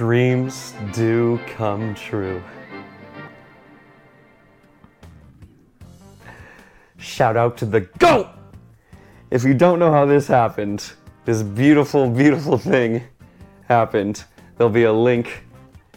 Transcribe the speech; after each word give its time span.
Dreams 0.00 0.72
do 0.94 1.38
come 1.46 1.94
true. 1.94 2.42
Shout 6.96 7.36
out 7.36 7.58
to 7.58 7.66
the 7.66 7.82
GOAT! 7.98 8.26
If 9.30 9.44
you 9.44 9.52
don't 9.52 9.78
know 9.78 9.92
how 9.92 10.06
this 10.06 10.26
happened, 10.26 10.90
this 11.26 11.42
beautiful, 11.42 12.08
beautiful 12.08 12.56
thing 12.56 13.02
happened, 13.68 14.24
there'll 14.56 14.72
be 14.72 14.84
a 14.84 14.92
link 14.92 15.44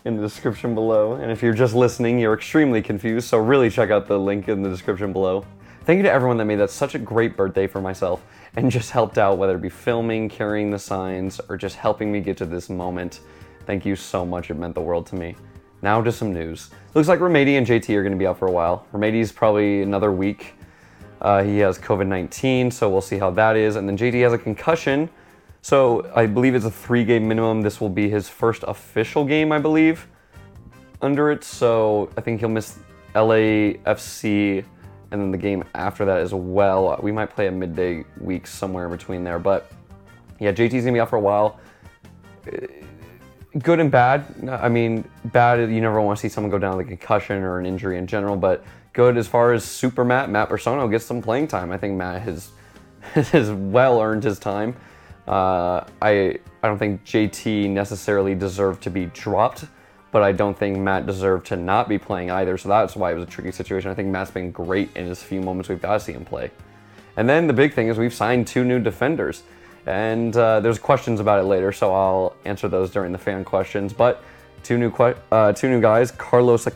in 0.03 0.17
the 0.17 0.21
description 0.21 0.75
below. 0.75 1.13
And 1.13 1.31
if 1.31 1.41
you're 1.41 1.53
just 1.53 1.73
listening, 1.73 2.19
you're 2.19 2.33
extremely 2.33 2.81
confused, 2.81 3.29
so 3.29 3.37
really 3.37 3.69
check 3.69 3.89
out 3.89 4.05
the 4.05 4.19
link 4.19 4.49
in 4.49 4.61
the 4.61 4.69
description 4.69 5.13
below. 5.13 5.45
Thank 5.85 5.95
you 5.95 6.03
to 6.03 6.11
everyone 6.11 6.35
that 6.39 6.45
made 6.45 6.59
that 6.59 6.71
such 6.71 6.93
a 6.93 6.99
great 6.99 7.37
birthday 7.37 7.67
for 7.67 7.79
myself 7.79 8.21
and 8.57 8.69
just 8.69 8.91
helped 8.91 9.17
out, 9.17 9.37
whether 9.37 9.55
it 9.55 9.61
be 9.61 9.69
filming, 9.69 10.27
carrying 10.27 10.71
the 10.71 10.79
signs, 10.79 11.39
or 11.47 11.55
just 11.55 11.77
helping 11.77 12.11
me 12.11 12.19
get 12.19 12.35
to 12.35 12.45
this 12.45 12.69
moment. 12.69 13.21
Thank 13.65 13.85
you 13.85 13.95
so 13.95 14.25
much, 14.25 14.49
it 14.49 14.55
meant 14.55 14.75
the 14.75 14.81
world 14.81 15.05
to 15.07 15.15
me. 15.15 15.35
Now 15.81 16.01
to 16.01 16.11
some 16.11 16.33
news. 16.33 16.69
Looks 16.93 17.07
like 17.07 17.19
Remedi 17.19 17.57
and 17.57 17.67
JT 17.67 17.93
are 17.95 18.03
going 18.03 18.13
to 18.13 18.17
be 18.17 18.25
out 18.25 18.39
for 18.39 18.47
a 18.47 18.51
while. 18.51 18.87
Remedi's 18.93 19.31
probably 19.31 19.81
another 19.81 20.11
week. 20.11 20.53
Uh, 21.21 21.43
he 21.43 21.57
has 21.59 21.77
COVID 21.77 22.07
19, 22.07 22.71
so 22.71 22.89
we'll 22.89 23.01
see 23.01 23.17
how 23.17 23.31
that 23.31 23.55
is. 23.55 23.75
And 23.75 23.87
then 23.87 23.97
JT 23.97 24.21
has 24.23 24.33
a 24.33 24.37
concussion, 24.37 25.09
so 25.61 26.09
I 26.15 26.25
believe 26.25 26.55
it's 26.55 26.65
a 26.65 26.71
three 26.71 27.05
game 27.05 27.27
minimum. 27.27 27.61
This 27.61 27.79
will 27.79 27.89
be 27.89 28.09
his 28.09 28.27
first 28.27 28.63
official 28.67 29.23
game, 29.23 29.51
I 29.51 29.59
believe, 29.59 30.07
under 31.01 31.31
it. 31.31 31.43
So 31.43 32.09
I 32.17 32.21
think 32.21 32.41
he'll 32.41 32.49
miss 32.49 32.79
LAFC 33.15 34.65
and 35.11 35.21
then 35.21 35.31
the 35.31 35.37
game 35.37 35.63
after 35.75 36.05
that 36.05 36.17
as 36.17 36.33
well. 36.33 36.99
We 37.01 37.11
might 37.11 37.29
play 37.29 37.47
a 37.47 37.51
midday 37.51 38.03
week 38.19 38.47
somewhere 38.47 38.85
in 38.85 38.91
between 38.91 39.23
there. 39.23 39.37
But 39.37 39.71
yeah, 40.39 40.51
JT's 40.51 40.83
gonna 40.83 40.91
be 40.91 40.99
out 40.99 41.09
for 41.09 41.17
a 41.17 41.21
while. 41.21 41.59
Good 43.59 43.79
and 43.79 43.91
bad. 43.91 44.25
I 44.49 44.67
mean, 44.67 45.07
bad, 45.25 45.59
you 45.71 45.79
never 45.79 46.01
want 46.01 46.17
to 46.17 46.21
see 46.21 46.29
someone 46.29 46.49
go 46.49 46.57
down 46.57 46.77
with 46.77 46.87
a 46.87 46.89
concussion 46.89 47.43
or 47.43 47.59
an 47.59 47.65
injury 47.65 47.97
in 47.97 48.07
general, 48.07 48.35
but 48.35 48.63
good 48.93 49.17
as 49.17 49.27
far 49.27 49.53
as 49.53 49.63
Super 49.63 50.03
Matt, 50.03 50.29
Matt 50.29 50.49
Bersano 50.49 50.89
gets 50.89 51.05
some 51.05 51.21
playing 51.21 51.47
time. 51.47 51.71
I 51.71 51.77
think 51.77 51.95
Matt 51.95 52.23
has, 52.23 52.49
has 53.13 53.51
well 53.51 54.01
earned 54.01 54.23
his 54.23 54.39
time. 54.39 54.75
Uh, 55.27 55.85
I, 56.01 56.39
I 56.63 56.67
don't 56.67 56.79
think 56.79 57.05
JT 57.05 57.69
necessarily 57.69 58.33
deserved 58.33 58.81
to 58.83 58.89
be 58.89 59.05
dropped 59.07 59.65
but 60.13 60.21
I 60.21 60.31
don't 60.31 60.55
think 60.55 60.77
Matt 60.77 61.07
deserved 61.07 61.47
to 61.47 61.55
not 61.55 61.89
be 61.89 61.97
playing 61.97 62.29
either. 62.29 62.55
So 62.59 62.69
that's 62.69 62.95
why 62.95 63.11
it 63.11 63.15
was 63.15 63.23
a 63.23 63.27
tricky 63.27 63.51
situation. 63.51 63.89
I 63.89 63.95
think 63.95 64.09
Matt's 64.09 64.29
been 64.29 64.51
great 64.51 64.95
in 64.95 65.07
his 65.07 65.23
few 65.23 65.41
moments 65.41 65.69
we've 65.69 65.81
got 65.81 65.93
to 65.93 65.99
see 65.99 66.13
him 66.13 66.23
play. 66.23 66.51
And 67.17 67.27
then 67.27 67.47
the 67.47 67.53
big 67.53 67.73
thing 67.73 67.87
is 67.87 67.97
we've 67.97 68.13
signed 68.13 68.45
two 68.45 68.63
new 68.63 68.79
defenders, 68.79 69.41
and 69.85 70.35
uh, 70.35 70.59
there's 70.59 70.79
questions 70.79 71.19
about 71.19 71.39
it 71.39 71.43
later, 71.43 71.71
so 71.71 71.93
I'll 71.93 72.35
answer 72.45 72.67
those 72.67 72.91
during 72.91 73.11
the 73.11 73.17
fan 73.17 73.43
questions. 73.43 73.93
But 73.93 74.23
two 74.63 74.77
new 74.77 74.91
que- 74.91 75.15
uh, 75.31 75.53
two 75.53 75.69
new 75.69 75.81
guys, 75.81 76.11
Carlos 76.11 76.67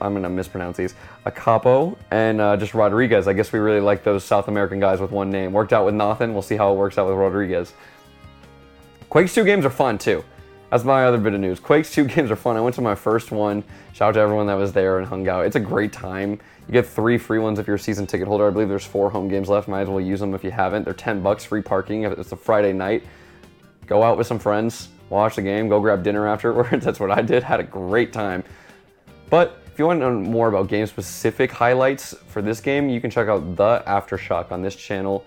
I'm 0.00 0.14
gonna 0.14 0.28
mispronounce 0.28 0.76
these, 0.76 0.94
Akapo 1.26 1.96
and 2.10 2.40
uh, 2.40 2.56
just 2.56 2.74
Rodriguez. 2.74 3.28
I 3.28 3.32
guess 3.32 3.52
we 3.52 3.58
really 3.58 3.80
like 3.80 4.02
those 4.02 4.24
South 4.24 4.48
American 4.48 4.80
guys 4.80 5.00
with 5.00 5.10
one 5.10 5.30
name. 5.30 5.52
Worked 5.52 5.72
out 5.72 5.86
with 5.86 5.94
Nathan. 5.94 6.32
We'll 6.32 6.42
see 6.42 6.56
how 6.56 6.72
it 6.72 6.76
works 6.76 6.98
out 6.98 7.06
with 7.06 7.16
Rodriguez. 7.16 7.72
Quakes 9.08 9.34
2 9.34 9.44
games 9.44 9.64
are 9.64 9.70
fun 9.70 9.96
too. 9.96 10.22
That's 10.70 10.84
my 10.84 11.06
other 11.06 11.16
bit 11.16 11.32
of 11.32 11.40
news. 11.40 11.60
Quakes 11.60 11.92
2 11.92 12.04
games 12.14 12.30
are 12.30 12.36
fun. 12.36 12.56
I 12.56 12.60
went 12.60 12.74
to 12.74 12.82
my 12.82 12.94
first 12.94 13.30
one. 13.30 13.64
Shout 13.94 14.10
out 14.10 14.12
to 14.12 14.20
everyone 14.20 14.46
that 14.48 14.54
was 14.54 14.72
there 14.72 14.98
and 14.98 15.06
hung 15.06 15.26
out. 15.28 15.46
It's 15.46 15.56
a 15.56 15.60
great 15.60 15.92
time. 15.92 16.40
You 16.68 16.72
get 16.72 16.86
three 16.86 17.16
free 17.16 17.38
ones 17.38 17.58
if 17.58 17.66
you're 17.66 17.76
a 17.76 17.80
season 17.80 18.06
ticket 18.06 18.28
holder. 18.28 18.46
I 18.46 18.50
believe 18.50 18.68
there's 18.68 18.84
four 18.84 19.08
home 19.08 19.26
games 19.26 19.48
left. 19.48 19.68
Might 19.68 19.82
as 19.82 19.88
well 19.88 20.02
use 20.02 20.20
them 20.20 20.34
if 20.34 20.44
you 20.44 20.50
haven't. 20.50 20.84
They're 20.84 20.92
10 20.92 21.22
bucks 21.22 21.42
free 21.44 21.62
parking 21.62 22.02
if 22.02 22.18
it's 22.18 22.30
a 22.32 22.36
Friday 22.36 22.74
night. 22.74 23.04
Go 23.86 24.02
out 24.02 24.18
with 24.18 24.26
some 24.26 24.38
friends, 24.38 24.90
watch 25.08 25.36
the 25.36 25.42
game, 25.42 25.68
go 25.68 25.80
grab 25.80 26.02
dinner 26.02 26.28
afterwards. 26.28 26.84
That's 26.84 27.00
what 27.00 27.10
I 27.10 27.22
did. 27.22 27.42
Had 27.42 27.58
a 27.58 27.64
great 27.64 28.12
time. 28.12 28.44
But 29.30 29.62
if 29.72 29.78
you 29.78 29.86
want 29.86 30.00
to 30.00 30.10
know 30.10 30.18
more 30.18 30.48
about 30.48 30.68
game 30.68 30.86
specific 30.86 31.50
highlights 31.50 32.14
for 32.26 32.42
this 32.42 32.60
game, 32.60 32.90
you 32.90 33.00
can 33.00 33.10
check 33.10 33.28
out 33.28 33.56
the 33.56 33.82
Aftershock 33.86 34.52
on 34.52 34.60
this 34.60 34.76
channel 34.76 35.24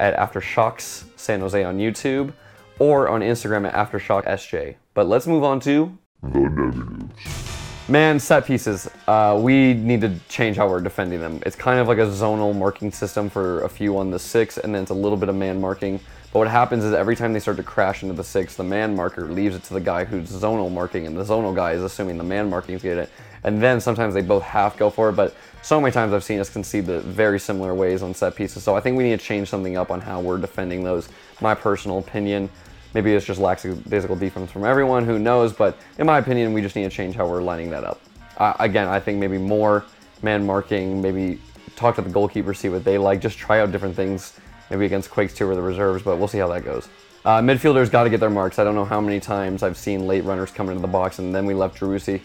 at 0.00 0.16
Aftershocks 0.16 1.04
San 1.16 1.40
Jose 1.40 1.62
on 1.62 1.78
YouTube 1.78 2.32
or 2.80 3.08
on 3.08 3.20
Instagram 3.20 3.72
at 3.72 3.74
AftershockSJ. 3.74 4.74
But 4.94 5.06
let's 5.06 5.28
move 5.28 5.44
on 5.44 5.60
to 5.60 5.96
the 6.22 6.40
negatives. 6.40 7.51
Man, 7.92 8.18
set 8.18 8.46
pieces. 8.46 8.88
Uh, 9.06 9.38
we 9.38 9.74
need 9.74 10.00
to 10.00 10.18
change 10.30 10.56
how 10.56 10.66
we're 10.66 10.80
defending 10.80 11.20
them. 11.20 11.42
It's 11.44 11.54
kind 11.54 11.78
of 11.78 11.88
like 11.88 11.98
a 11.98 12.06
zonal 12.06 12.56
marking 12.56 12.90
system 12.90 13.28
for 13.28 13.64
a 13.64 13.68
few 13.68 13.98
on 13.98 14.10
the 14.10 14.18
six, 14.18 14.56
and 14.56 14.74
then 14.74 14.80
it's 14.80 14.90
a 14.90 14.94
little 14.94 15.18
bit 15.18 15.28
of 15.28 15.34
man 15.34 15.60
marking. 15.60 16.00
But 16.32 16.38
what 16.38 16.48
happens 16.48 16.84
is 16.84 16.94
every 16.94 17.14
time 17.16 17.34
they 17.34 17.38
start 17.38 17.58
to 17.58 17.62
crash 17.62 18.02
into 18.02 18.14
the 18.14 18.24
six, 18.24 18.56
the 18.56 18.64
man 18.64 18.96
marker 18.96 19.26
leaves 19.26 19.54
it 19.54 19.62
to 19.64 19.74
the 19.74 19.80
guy 19.80 20.06
who's 20.06 20.30
zonal 20.30 20.72
marking, 20.72 21.06
and 21.06 21.14
the 21.14 21.22
zonal 21.22 21.54
guy 21.54 21.72
is 21.72 21.82
assuming 21.82 22.16
the 22.16 22.24
man 22.24 22.48
markings 22.48 22.80
get 22.80 22.96
it. 22.96 23.10
And 23.44 23.62
then 23.62 23.78
sometimes 23.78 24.14
they 24.14 24.22
both 24.22 24.42
half 24.42 24.78
go 24.78 24.88
for 24.88 25.10
it, 25.10 25.12
but 25.12 25.36
so 25.60 25.78
many 25.78 25.92
times 25.92 26.14
I've 26.14 26.24
seen 26.24 26.40
us 26.40 26.48
concede 26.48 26.86
the 26.86 27.00
very 27.00 27.38
similar 27.38 27.74
ways 27.74 28.02
on 28.02 28.14
set 28.14 28.34
pieces. 28.34 28.62
So 28.62 28.74
I 28.74 28.80
think 28.80 28.96
we 28.96 29.02
need 29.02 29.20
to 29.20 29.26
change 29.26 29.50
something 29.50 29.76
up 29.76 29.90
on 29.90 30.00
how 30.00 30.18
we're 30.18 30.38
defending 30.38 30.82
those. 30.82 31.10
My 31.42 31.54
personal 31.54 31.98
opinion. 31.98 32.48
Maybe 32.94 33.12
it's 33.12 33.24
just 33.26 33.40
lackadaisical 33.40 34.16
defense 34.16 34.50
from 34.50 34.64
everyone, 34.64 35.04
who 35.04 35.18
knows? 35.18 35.52
But 35.52 35.76
in 35.98 36.06
my 36.06 36.18
opinion, 36.18 36.52
we 36.52 36.60
just 36.60 36.76
need 36.76 36.84
to 36.84 36.90
change 36.90 37.14
how 37.14 37.26
we're 37.26 37.42
lining 37.42 37.70
that 37.70 37.84
up. 37.84 38.00
Uh, 38.36 38.54
again, 38.58 38.88
I 38.88 39.00
think 39.00 39.18
maybe 39.18 39.38
more 39.38 39.84
man 40.22 40.44
marking, 40.44 41.00
maybe 41.00 41.40
talk 41.76 41.96
to 41.96 42.02
the 42.02 42.10
goalkeeper, 42.10 42.54
see 42.54 42.68
what 42.68 42.84
they 42.84 42.98
like, 42.98 43.20
just 43.20 43.38
try 43.38 43.60
out 43.60 43.72
different 43.72 43.96
things, 43.96 44.38
maybe 44.70 44.84
against 44.84 45.10
Quakes 45.10 45.34
2 45.34 45.48
or 45.48 45.54
the 45.54 45.62
reserves, 45.62 46.02
but 46.02 46.16
we'll 46.16 46.28
see 46.28 46.38
how 46.38 46.48
that 46.48 46.64
goes. 46.64 46.88
Uh, 47.24 47.40
midfielders 47.40 47.90
got 47.90 48.04
to 48.04 48.10
get 48.10 48.20
their 48.20 48.30
marks. 48.30 48.58
I 48.58 48.64
don't 48.64 48.74
know 48.74 48.84
how 48.84 49.00
many 49.00 49.20
times 49.20 49.62
I've 49.62 49.76
seen 49.76 50.06
late 50.06 50.24
runners 50.24 50.50
come 50.50 50.68
into 50.68 50.82
the 50.82 50.88
box, 50.88 51.18
and 51.18 51.34
then 51.34 51.46
we 51.46 51.54
left 51.54 51.78
Driussi 51.78 52.20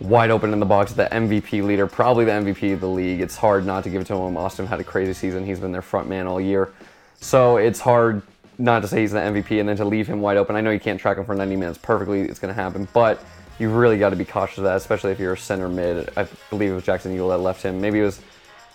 wide 0.00 0.30
open 0.30 0.52
in 0.52 0.60
the 0.60 0.66
box, 0.66 0.92
the 0.92 1.06
MVP 1.06 1.64
leader, 1.64 1.86
probably 1.86 2.24
the 2.24 2.32
MVP 2.32 2.74
of 2.74 2.80
the 2.80 2.88
league. 2.88 3.20
It's 3.20 3.36
hard 3.36 3.64
not 3.64 3.84
to 3.84 3.90
give 3.90 4.02
it 4.02 4.06
to 4.08 4.14
him. 4.14 4.36
Austin 4.36 4.66
had 4.66 4.80
a 4.80 4.84
crazy 4.84 5.14
season. 5.14 5.46
He's 5.46 5.58
been 5.58 5.72
their 5.72 5.82
front 5.82 6.08
man 6.08 6.26
all 6.26 6.40
year. 6.40 6.72
So 7.20 7.56
it's 7.56 7.80
hard 7.80 8.22
not 8.58 8.82
to 8.82 8.88
say 8.88 9.00
he's 9.00 9.12
the 9.12 9.18
MVP 9.18 9.60
and 9.60 9.68
then 9.68 9.76
to 9.76 9.84
leave 9.84 10.06
him 10.06 10.20
wide 10.20 10.36
open. 10.36 10.56
I 10.56 10.60
know 10.60 10.70
you 10.70 10.80
can't 10.80 11.00
track 11.00 11.18
him 11.18 11.24
for 11.24 11.34
90 11.34 11.56
minutes 11.56 11.78
perfectly, 11.78 12.22
it's 12.22 12.38
going 12.38 12.54
to 12.54 12.60
happen, 12.60 12.88
but 12.92 13.24
you 13.58 13.70
really 13.70 13.98
got 13.98 14.10
to 14.10 14.16
be 14.16 14.24
cautious 14.24 14.58
of 14.58 14.64
that, 14.64 14.76
especially 14.76 15.12
if 15.12 15.18
you're 15.18 15.32
a 15.32 15.38
center 15.38 15.68
mid. 15.68 16.10
I 16.16 16.26
believe 16.50 16.70
it 16.70 16.74
was 16.74 16.84
Jackson 16.84 17.16
Yueill 17.16 17.30
that 17.30 17.38
left 17.38 17.62
him. 17.62 17.80
Maybe 17.80 18.00
it 18.00 18.04
was 18.04 18.20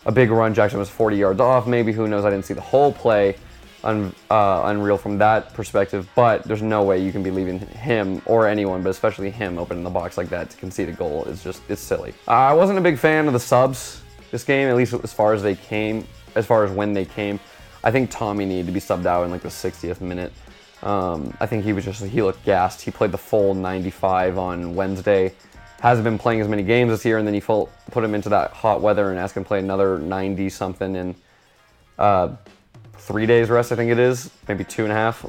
a 0.05 0.11
big 0.11 0.31
run. 0.31 0.53
Jackson 0.53 0.79
was 0.79 0.89
40 0.89 1.17
yards 1.17 1.39
off. 1.39 1.67
Maybe 1.67 1.91
who 1.91 2.07
knows? 2.07 2.25
I 2.25 2.29
didn't 2.29 2.45
see 2.45 2.53
the 2.53 2.61
whole 2.61 2.91
play. 2.91 3.35
Un, 3.83 4.13
uh, 4.29 4.61
unreal 4.65 4.95
from 4.95 5.17
that 5.17 5.55
perspective, 5.55 6.07
but 6.15 6.43
there's 6.43 6.61
no 6.61 6.83
way 6.83 7.03
you 7.03 7.11
can 7.11 7.23
be 7.23 7.31
leaving 7.31 7.57
him 7.57 8.21
or 8.27 8.47
anyone, 8.47 8.83
but 8.83 8.91
especially 8.91 9.31
him, 9.31 9.57
open 9.57 9.79
in 9.79 9.83
the 9.83 9.89
box 9.89 10.19
like 10.19 10.29
that 10.29 10.51
to 10.51 10.57
concede 10.57 10.87
a 10.87 10.91
goal. 10.91 11.25
It's 11.25 11.43
just 11.43 11.63
it's 11.67 11.81
silly. 11.81 12.13
I 12.27 12.53
wasn't 12.53 12.77
a 12.77 12.81
big 12.81 12.99
fan 12.99 13.25
of 13.25 13.33
the 13.33 13.39
subs 13.39 14.03
this 14.29 14.43
game, 14.43 14.67
at 14.67 14.75
least 14.75 14.93
as 14.93 15.11
far 15.11 15.33
as 15.33 15.41
they 15.41 15.55
came, 15.55 16.07
as 16.35 16.45
far 16.45 16.63
as 16.63 16.71
when 16.71 16.93
they 16.93 17.05
came. 17.05 17.39
I 17.83 17.91
think 17.91 18.11
Tommy 18.11 18.45
needed 18.45 18.67
to 18.67 18.71
be 18.71 18.79
subbed 18.79 19.05
out 19.05 19.23
in 19.25 19.31
like 19.31 19.41
the 19.41 19.49
60th 19.49 20.01
minute. 20.01 20.33
Um, 20.83 21.35
I 21.39 21.45
think 21.45 21.63
he 21.63 21.73
was 21.73 21.85
just 21.85 22.03
he 22.03 22.21
looked 22.21 22.43
gassed. 22.43 22.81
He 22.81 22.91
played 22.91 23.11
the 23.11 23.17
full 23.17 23.53
95 23.53 24.37
on 24.37 24.75
Wednesday. 24.75 25.33
Hasn't 25.79 26.03
been 26.03 26.17
playing 26.17 26.41
as 26.41 26.47
many 26.47 26.63
games 26.63 26.91
this 26.91 27.05
year, 27.05 27.17
and 27.17 27.27
then 27.27 27.33
you 27.33 27.41
put 27.41 28.03
him 28.03 28.13
into 28.13 28.29
that 28.29 28.51
hot 28.51 28.81
weather 28.81 29.09
and 29.09 29.19
ask 29.19 29.35
him 29.35 29.43
to 29.43 29.47
play 29.47 29.59
another 29.59 29.97
90 29.97 30.49
something 30.49 30.95
in 30.95 31.15
uh, 31.97 32.35
three 32.93 33.25
days 33.25 33.49
rest. 33.49 33.71
I 33.71 33.75
think 33.75 33.91
it 33.91 33.99
is 33.99 34.29
maybe 34.47 34.63
two 34.63 34.83
and 34.83 34.91
a 34.91 34.95
half. 34.95 35.25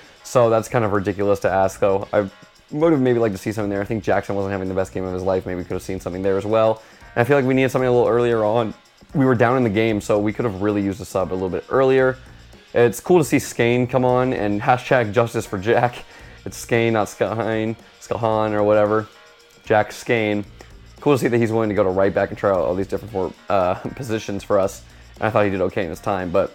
so 0.22 0.50
that's 0.50 0.68
kind 0.68 0.84
of 0.84 0.92
ridiculous 0.92 1.40
to 1.40 1.50
ask, 1.50 1.80
though. 1.80 2.08
I 2.12 2.28
would 2.70 2.92
have 2.92 3.00
maybe 3.00 3.18
liked 3.18 3.34
to 3.34 3.40
see 3.40 3.52
something 3.52 3.70
there. 3.70 3.80
I 3.80 3.84
think 3.84 4.04
Jackson 4.04 4.34
wasn't 4.34 4.52
having 4.52 4.68
the 4.68 4.74
best 4.74 4.92
game 4.92 5.04
of 5.04 5.14
his 5.14 5.22
life. 5.22 5.46
Maybe 5.46 5.62
could 5.62 5.74
have 5.74 5.82
seen 5.82 6.00
something 6.00 6.22
there 6.22 6.36
as 6.36 6.44
well. 6.44 6.82
And 7.14 7.22
I 7.22 7.24
feel 7.24 7.36
like 7.36 7.46
we 7.46 7.54
needed 7.54 7.70
something 7.70 7.88
a 7.88 7.92
little 7.92 8.08
earlier 8.08 8.44
on 8.44 8.74
we 9.16 9.24
were 9.24 9.34
down 9.34 9.56
in 9.56 9.64
the 9.64 9.70
game, 9.70 10.00
so 10.00 10.18
we 10.18 10.32
could 10.32 10.44
have 10.44 10.60
really 10.60 10.82
used 10.82 11.00
a 11.00 11.04
sub 11.04 11.32
a 11.32 11.34
little 11.34 11.48
bit 11.48 11.64
earlier. 11.70 12.18
It's 12.74 13.00
cool 13.00 13.18
to 13.18 13.24
see 13.24 13.38
Skane 13.38 13.86
come 13.86 14.04
on 14.04 14.34
and 14.34 14.60
hashtag 14.60 15.12
justice 15.12 15.46
for 15.46 15.58
Jack. 15.58 16.04
It's 16.44 16.58
Skane, 16.58 16.92
not 16.92 17.08
Skahine, 17.08 17.74
Skahan 18.00 18.52
or 18.52 18.62
whatever. 18.62 19.08
Jack 19.64 19.90
Skane. 19.90 20.44
Cool 21.00 21.14
to 21.14 21.18
see 21.18 21.28
that 21.28 21.38
he's 21.38 21.50
willing 21.50 21.70
to 21.70 21.74
go 21.74 21.82
to 21.82 21.88
right 21.90 22.12
back 22.12 22.28
and 22.28 22.38
try 22.38 22.50
out 22.50 22.58
all 22.58 22.74
these 22.74 22.86
different 22.86 23.34
uh, 23.48 23.74
positions 23.96 24.44
for 24.44 24.58
us. 24.58 24.84
And 25.14 25.24
I 25.24 25.30
thought 25.30 25.44
he 25.44 25.50
did 25.50 25.62
okay 25.62 25.84
in 25.84 25.90
his 25.90 26.00
time, 26.00 26.30
but 26.30 26.54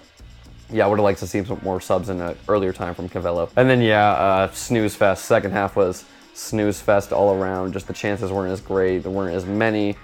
yeah, 0.70 0.86
I 0.86 0.88
would 0.88 1.00
have 1.00 1.04
liked 1.04 1.20
to 1.20 1.28
see 1.28 1.44
some 1.44 1.60
more 1.64 1.82
subs 1.82 2.10
in 2.10 2.22
an 2.22 2.38
earlier 2.48 2.72
time 2.72 2.94
from 2.94 3.10
Covelo. 3.10 3.50
And 3.56 3.70
then 3.70 3.82
yeah, 3.82 4.12
uh, 4.12 4.52
snooze 4.52 4.96
fest. 4.96 5.26
Second 5.26 5.52
half 5.52 5.76
was 5.76 6.06
snooze 6.34 6.80
fest 6.80 7.12
all 7.12 7.34
around. 7.34 7.74
Just 7.74 7.88
the 7.88 7.94
chances 7.94 8.32
weren't 8.32 8.54
as 8.54 8.62
great. 8.62 9.00
There 9.00 9.12
weren't 9.12 9.36
as 9.36 9.46
many 9.46 9.98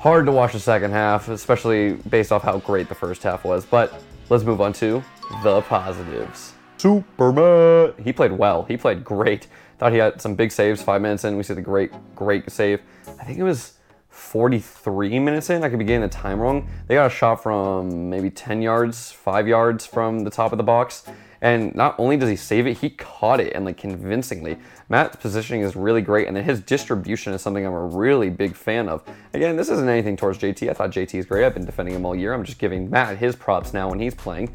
hard 0.00 0.24
to 0.24 0.32
watch 0.32 0.54
the 0.54 0.60
second 0.60 0.92
half, 0.92 1.28
especially 1.28 1.92
based 2.08 2.32
off 2.32 2.42
how 2.42 2.58
great 2.58 2.88
the 2.88 2.94
first 2.94 3.22
half 3.22 3.44
was. 3.44 3.66
But 3.66 4.02
let's 4.30 4.44
move 4.44 4.60
on 4.62 4.72
to 4.74 5.04
the 5.42 5.60
positives. 5.62 6.54
Superman. 6.78 7.92
He 8.02 8.12
played 8.12 8.32
well. 8.32 8.64
He 8.64 8.78
played 8.78 9.04
great. 9.04 9.46
Thought 9.78 9.92
he 9.92 9.98
had 9.98 10.20
some 10.20 10.34
big 10.34 10.52
saves. 10.52 10.82
Five 10.82 11.02
minutes 11.02 11.24
in, 11.24 11.36
we 11.36 11.42
see 11.42 11.52
the 11.52 11.60
great, 11.60 11.92
great 12.16 12.50
save. 12.50 12.80
I 13.06 13.24
think 13.24 13.38
it 13.38 13.42
was 13.42 13.74
43 14.10 15.18
minutes 15.18 15.50
in. 15.50 15.64
I 15.64 15.68
could 15.68 15.78
be 15.78 15.84
getting 15.84 16.02
the 16.02 16.08
time 16.08 16.40
wrong. 16.40 16.68
They 16.86 16.94
got 16.94 17.06
a 17.06 17.14
shot 17.14 17.42
from 17.42 18.10
maybe 18.10 18.30
10 18.30 18.60
yards, 18.60 19.10
5 19.12 19.48
yards 19.48 19.86
from 19.86 20.20
the 20.20 20.30
top 20.30 20.52
of 20.52 20.58
the 20.58 20.64
box. 20.64 21.04
And 21.42 21.74
not 21.74 21.94
only 21.98 22.18
does 22.18 22.28
he 22.28 22.36
save 22.36 22.66
it, 22.66 22.78
he 22.78 22.90
caught 22.90 23.40
it 23.40 23.54
and 23.54 23.64
like 23.64 23.78
convincingly. 23.78 24.58
Matt's 24.90 25.16
positioning 25.16 25.62
is 25.62 25.74
really 25.74 26.02
great, 26.02 26.28
and 26.28 26.36
then 26.36 26.44
his 26.44 26.60
distribution 26.60 27.32
is 27.32 27.40
something 27.40 27.64
I'm 27.64 27.72
a 27.72 27.86
really 27.86 28.28
big 28.28 28.54
fan 28.54 28.88
of. 28.88 29.02
Again, 29.32 29.56
this 29.56 29.70
isn't 29.70 29.88
anything 29.88 30.16
towards 30.16 30.38
JT. 30.38 30.68
I 30.68 30.74
thought 30.74 30.90
JT 30.90 31.18
is 31.18 31.24
great. 31.24 31.46
I've 31.46 31.54
been 31.54 31.64
defending 31.64 31.94
him 31.94 32.04
all 32.04 32.14
year. 32.14 32.34
I'm 32.34 32.44
just 32.44 32.58
giving 32.58 32.90
Matt 32.90 33.16
his 33.16 33.36
props 33.36 33.72
now 33.72 33.88
when 33.88 34.00
he's 34.00 34.14
playing. 34.14 34.54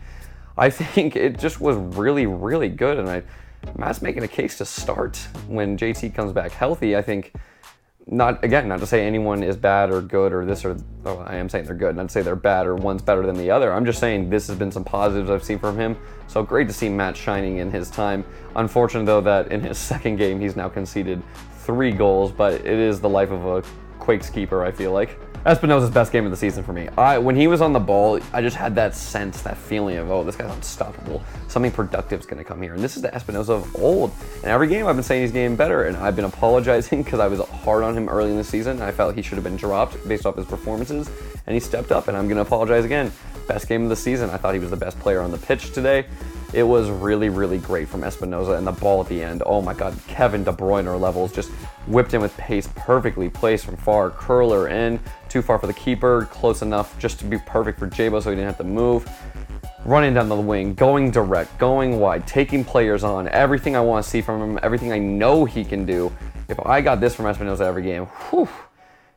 I 0.57 0.69
think 0.69 1.15
it 1.15 1.39
just 1.39 1.59
was 1.59 1.75
really, 1.97 2.27
really 2.27 2.69
good, 2.69 2.99
and 2.99 3.09
I 3.09 3.23
Matt's 3.77 4.01
making 4.01 4.23
a 4.23 4.27
case 4.27 4.57
to 4.59 4.65
start 4.65 5.17
when 5.47 5.77
JT 5.77 6.13
comes 6.13 6.31
back 6.31 6.51
healthy. 6.51 6.95
I 6.95 7.01
think 7.01 7.33
not 8.07 8.43
again, 8.43 8.67
not 8.67 8.79
to 8.79 8.85
say 8.85 9.05
anyone 9.05 9.41
is 9.41 9.57
bad 9.57 9.89
or 9.89 10.01
good 10.01 10.31
or 10.31 10.45
this 10.45 10.63
or 10.63 10.77
oh, 11.05 11.17
I 11.25 11.35
am 11.35 11.49
saying 11.49 11.65
they're 11.65 11.75
good, 11.75 11.95
not 11.95 12.03
to 12.03 12.09
say 12.09 12.21
they're 12.21 12.35
bad 12.35 12.67
or 12.67 12.75
one's 12.75 13.01
better 13.01 13.25
than 13.25 13.35
the 13.35 13.49
other. 13.49 13.73
I'm 13.73 13.85
just 13.85 13.99
saying 13.99 14.29
this 14.29 14.47
has 14.47 14.57
been 14.57 14.71
some 14.71 14.83
positives 14.83 15.29
I've 15.29 15.43
seen 15.43 15.57
from 15.57 15.77
him. 15.77 15.97
So 16.27 16.43
great 16.43 16.67
to 16.67 16.73
see 16.73 16.87
Matt 16.87 17.17
shining 17.17 17.57
in 17.57 17.71
his 17.71 17.89
time. 17.89 18.23
Unfortunate 18.55 19.05
though 19.05 19.21
that 19.21 19.51
in 19.51 19.61
his 19.61 19.77
second 19.91 20.17
game 20.17 20.39
he's 20.39 20.55
now 20.55 20.69
conceded 20.69 21.21
three 21.59 21.91
goals, 21.91 22.31
but 22.31 22.53
it 22.53 22.65
is 22.65 23.01
the 23.01 23.09
life 23.09 23.31
of 23.31 23.45
a 23.45 23.63
Quakes 23.97 24.29
keeper, 24.29 24.63
I 24.63 24.71
feel 24.71 24.91
like. 24.91 25.17
Espinoza's 25.45 25.91
best 25.91 26.11
game 26.11 26.25
of 26.25 26.31
the 26.31 26.37
season 26.37 26.63
for 26.63 26.73
me. 26.73 26.89
I, 26.97 27.19
when 27.19 27.35
he 27.35 27.45
was 27.45 27.61
on 27.61 27.71
the 27.71 27.79
ball, 27.79 28.19
I 28.33 28.41
just 28.41 28.55
had 28.55 28.73
that 28.75 28.95
sense, 28.95 29.43
that 29.43 29.55
feeling 29.55 29.97
of, 29.97 30.09
oh, 30.09 30.23
this 30.23 30.35
guy's 30.35 30.51
unstoppable. 30.51 31.23
Something 31.47 31.71
productive 31.71 32.19
is 32.19 32.25
going 32.25 32.39
to 32.39 32.43
come 32.43 32.63
here. 32.63 32.73
And 32.73 32.83
this 32.83 32.95
is 32.95 33.03
the 33.03 33.09
Espinoza 33.09 33.49
of 33.49 33.75
old. 33.75 34.11
And 34.37 34.45
every 34.45 34.67
game 34.67 34.87
I've 34.87 34.95
been 34.95 35.03
saying 35.03 35.21
he's 35.21 35.31
getting 35.31 35.55
better. 35.55 35.83
And 35.83 35.97
I've 35.97 36.15
been 36.15 36.25
apologizing 36.25 37.03
because 37.03 37.19
I 37.19 37.27
was 37.27 37.39
hard 37.47 37.83
on 37.83 37.95
him 37.95 38.09
early 38.09 38.31
in 38.31 38.37
the 38.37 38.43
season. 38.43 38.81
I 38.81 38.91
felt 38.91 39.13
he 39.13 39.21
should 39.21 39.35
have 39.35 39.43
been 39.43 39.55
dropped 39.55 40.07
based 40.07 40.25
off 40.25 40.35
his 40.35 40.47
performances. 40.47 41.11
And 41.45 41.53
he 41.53 41.59
stepped 41.59 41.91
up, 41.91 42.07
and 42.07 42.17
I'm 42.17 42.27
going 42.27 42.37
to 42.37 42.41
apologize 42.41 42.83
again. 42.83 43.11
Best 43.47 43.67
game 43.67 43.83
of 43.83 43.89
the 43.89 43.95
season. 43.95 44.31
I 44.31 44.37
thought 44.37 44.55
he 44.55 44.59
was 44.59 44.71
the 44.71 44.77
best 44.77 44.99
player 44.99 45.21
on 45.21 45.29
the 45.29 45.37
pitch 45.37 45.73
today. 45.73 46.05
It 46.53 46.63
was 46.63 46.89
really, 46.89 47.29
really 47.29 47.57
great 47.57 47.87
from 47.87 48.01
Espinoza 48.01 48.57
and 48.57 48.65
the 48.65 48.71
ball 48.71 49.01
at 49.01 49.07
the 49.07 49.21
end. 49.21 49.43
Oh 49.45 49.61
my 49.61 49.73
God, 49.73 49.97
Kevin 50.07 50.43
De 50.43 50.53
Bruyne 50.53 50.99
levels 50.99 51.33
just 51.33 51.49
whipped 51.87 52.13
in 52.13 52.21
with 52.21 52.35
pace, 52.37 52.69
perfectly 52.75 53.29
placed 53.29 53.65
from 53.65 53.77
far, 53.77 54.09
curler 54.09 54.67
in, 54.67 54.99
too 55.27 55.41
far 55.41 55.59
for 55.59 55.67
the 55.67 55.73
keeper, 55.73 56.27
close 56.31 56.61
enough 56.61 56.97
just 56.99 57.19
to 57.19 57.25
be 57.25 57.37
perfect 57.39 57.79
for 57.79 57.89
Jabo 57.89 58.21
so 58.21 58.29
he 58.29 58.35
didn't 58.35 58.47
have 58.47 58.57
to 58.57 58.63
move. 58.63 59.09
Running 59.85 60.13
down 60.13 60.29
the 60.29 60.35
wing, 60.35 60.73
going 60.73 61.11
direct, 61.11 61.57
going 61.59 61.99
wide, 61.99 62.25
taking 62.25 62.63
players 62.63 63.03
on, 63.03 63.27
everything 63.27 63.75
I 63.75 63.81
want 63.81 64.03
to 64.03 64.09
see 64.09 64.21
from 64.21 64.41
him, 64.41 64.59
everything 64.63 64.91
I 64.91 64.97
know 64.97 65.45
he 65.45 65.63
can 65.63 65.85
do. 65.85 66.11
If 66.47 66.59
I 66.65 66.81
got 66.81 66.99
this 66.99 67.13
from 67.13 67.25
Espinoza 67.25 67.61
every 67.61 67.83
game, 67.83 68.05
whew, 68.05 68.49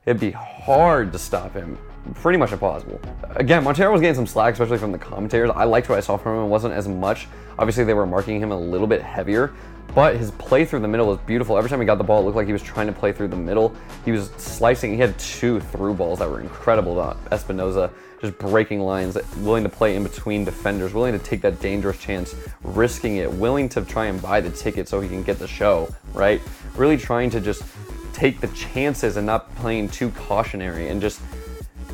it'd 0.05 0.21
be 0.21 0.31
hard 0.31 1.13
to 1.13 1.19
stop 1.19 1.55
him 1.55 1.79
pretty 2.15 2.39
much 2.39 2.53
impossible. 2.53 3.01
Again, 3.37 3.65
Monteiro 3.65 3.93
was 3.93 4.01
getting 4.01 4.15
some 4.15 4.27
slack, 4.27 4.55
especially 4.55 4.79
from 4.79 4.93
the 4.93 4.99
commentators. 4.99 5.51
I 5.55 5.65
liked 5.65 5.89
what 5.89 5.99
I 5.99 6.01
saw 6.01 6.17
from 6.17 6.39
him. 6.39 6.45
It 6.45 6.49
wasn't 6.49 6.75
as 6.75 6.89
much. 6.89 7.29
Obviously, 7.59 7.85
they 7.85 7.95
were 7.95 8.07
marking 8.07 8.41
him 8.41 8.53
a 8.53 8.59
little 8.59 8.87
bit 8.87 9.03
heavier, 9.03 9.53
but 9.95 10.17
his 10.17 10.31
play 10.33 10.65
through 10.65 10.81
the 10.81 10.89
middle 10.89 11.07
was 11.07 11.19
beautiful. 11.19 11.57
Every 11.57 11.71
time 11.71 11.81
he 11.81 11.87
got 11.87 11.99
the 11.99 12.05
ball, 12.05 12.21
it 12.21 12.25
looked 12.25 12.37
like 12.37 12.47
he 12.47 12.53
was 12.53 12.63
trying 12.63 12.87
to 12.87 12.93
play 12.93 13.13
through 13.13 13.29
the 13.29 13.37
middle. 13.37 13.75
He 14.05 14.13
was 14.13 14.31
slicing. 14.37 14.93
He 14.93 14.99
had 14.99 15.19
two 15.19 15.61
through 15.61 15.95
balls 15.95 16.19
that 16.21 16.29
were 16.29 16.41
incredible. 16.41 17.01
Uh, 17.01 17.15
Espinoza 17.31 17.91
just 18.21 18.37
breaking 18.39 18.81
lines, 18.81 19.17
willing 19.39 19.63
to 19.63 19.69
play 19.69 19.95
in 19.95 20.03
between 20.03 20.45
defenders, 20.45 20.93
willing 20.93 21.13
to 21.13 21.25
take 21.25 21.41
that 21.43 21.61
dangerous 21.61 21.99
chance, 21.99 22.35
risking 22.63 23.17
it, 23.17 23.33
willing 23.33 23.69
to 23.69 23.83
try 23.83 24.07
and 24.07 24.21
buy 24.21 24.41
the 24.41 24.51
ticket 24.51 24.89
so 24.89 25.01
he 25.01 25.09
can 25.09 25.23
get 25.23 25.39
the 25.39 25.47
show, 25.47 25.89
right? 26.15 26.43
Really 26.77 26.97
trying 26.97 27.31
to 27.31 27.41
just 27.41 27.63
take 28.13 28.41
the 28.41 28.49
chances 28.49 29.17
and 29.17 29.27
not 29.27 29.55
playing 29.57 29.89
too 29.89 30.11
cautionary 30.11 30.89
and 30.89 31.01
just 31.01 31.21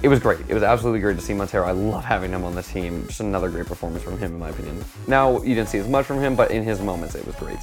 it 0.05 0.09
was 0.09 0.21
great. 0.21 0.41
It 0.49 0.53
was 0.53 0.63
absolutely 0.63 1.01
great 1.01 1.17
to 1.17 1.23
see 1.23 1.33
Monteiro. 1.33 1.65
I 1.65 1.71
love 1.71 2.05
having 2.05 2.31
him 2.31 2.45
on 2.45 2.55
the 2.55 2.63
team. 2.63 3.07
Just 3.07 3.21
another 3.21 3.49
great 3.49 3.65
performance 3.65 4.05
from 4.05 4.19
him, 4.19 4.35
in 4.35 4.39
my 4.39 4.51
opinion. 4.51 4.85
Now, 5.07 5.41
you 5.41 5.55
didn't 5.55 5.71
see 5.71 5.79
as 5.79 5.89
much 5.89 6.05
from 6.05 6.21
him, 6.21 6.37
but 6.37 6.51
in 6.51 6.63
his 6.63 6.83
moments, 6.83 7.15
it 7.15 7.27
was 7.27 7.35
great. 7.37 7.57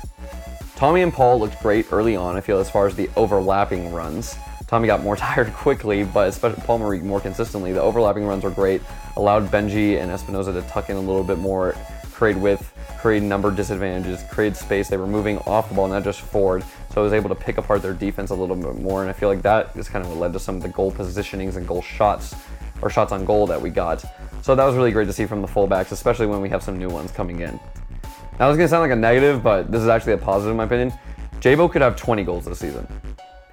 Tommy 0.75 1.03
and 1.03 1.13
Paul 1.13 1.39
looked 1.39 1.61
great 1.61 1.93
early 1.93 2.15
on, 2.15 2.35
I 2.35 2.41
feel, 2.41 2.57
as 2.57 2.67
far 2.67 2.87
as 2.87 2.95
the 2.95 3.11
overlapping 3.15 3.93
runs. 3.93 4.35
Tommy 4.65 4.87
got 4.87 5.03
more 5.03 5.15
tired 5.27 5.53
quickly, 5.53 6.03
but 6.03 6.29
especially 6.29 6.63
Paul 6.63 6.79
Marie 6.79 7.01
more 7.01 7.21
consistently. 7.21 7.73
The 7.73 7.81
overlapping 7.81 8.25
runs 8.25 8.43
were 8.43 8.49
great, 8.49 8.81
allowed 9.17 9.51
Benji 9.51 10.01
and 10.01 10.09
Espinoza 10.09 10.51
to 10.51 10.67
tuck 10.67 10.89
in 10.89 10.95
a 10.95 10.99
little 10.99 11.23
bit 11.23 11.37
more, 11.37 11.75
create 12.11 12.37
width, 12.37 12.70
create 13.01 13.23
number 13.23 13.49
disadvantages, 13.49 14.23
create 14.29 14.55
space. 14.55 14.87
They 14.87 14.97
were 14.97 15.07
moving 15.07 15.39
off 15.39 15.69
the 15.69 15.75
ball, 15.75 15.87
not 15.87 16.03
just 16.03 16.21
forward. 16.21 16.63
So 16.93 17.01
I 17.01 17.03
was 17.03 17.13
able 17.13 17.29
to 17.29 17.35
pick 17.35 17.57
apart 17.57 17.81
their 17.81 17.95
defense 17.95 18.29
a 18.29 18.35
little 18.35 18.55
bit 18.55 18.75
more, 18.75 19.01
and 19.01 19.09
I 19.09 19.13
feel 19.13 19.27
like 19.27 19.41
that 19.41 19.75
is 19.75 19.89
kind 19.89 20.05
of 20.05 20.11
what 20.11 20.19
led 20.19 20.33
to 20.33 20.39
some 20.39 20.57
of 20.57 20.61
the 20.61 20.69
goal 20.69 20.91
positionings 20.91 21.55
and 21.55 21.67
goal 21.67 21.81
shots, 21.81 22.35
or 22.81 22.91
shots 22.91 23.11
on 23.11 23.25
goal 23.25 23.47
that 23.47 23.59
we 23.59 23.71
got. 23.71 24.03
So 24.43 24.53
that 24.53 24.63
was 24.63 24.75
really 24.75 24.91
great 24.91 25.05
to 25.05 25.13
see 25.13 25.25
from 25.25 25.41
the 25.41 25.47
fullbacks, 25.47 25.91
especially 25.91 26.27
when 26.27 26.41
we 26.41 26.49
have 26.49 26.61
some 26.61 26.77
new 26.77 26.89
ones 26.89 27.11
coming 27.11 27.39
in. 27.39 27.59
Now, 28.39 28.49
is 28.49 28.57
going 28.57 28.65
to 28.65 28.69
sound 28.69 28.83
like 28.83 28.91
a 28.91 28.95
negative, 28.95 29.41
but 29.41 29.71
this 29.71 29.81
is 29.81 29.87
actually 29.87 30.13
a 30.13 30.17
positive 30.17 30.51
in 30.51 30.57
my 30.57 30.65
opinion. 30.65 30.93
Jabo 31.39 31.71
could 31.71 31.81
have 31.81 31.95
20 31.95 32.23
goals 32.23 32.45
this 32.45 32.59
season. 32.59 32.87